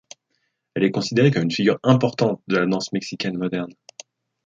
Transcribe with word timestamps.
Elle 0.73 0.83
est 0.85 0.89
considérée 0.91 1.29
comme 1.29 1.43
une 1.43 1.51
figure 1.51 1.79
importante 1.83 2.41
de 2.47 2.55
la 2.57 2.65
danse 2.65 2.91
mexicaine 2.91 3.37
moderne. 3.37 3.75